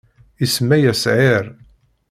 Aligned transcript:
isemma-yas 0.45 1.03
Ɛir. 1.15 1.45